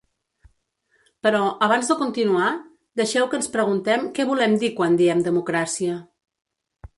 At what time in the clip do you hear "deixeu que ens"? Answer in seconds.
3.01-3.51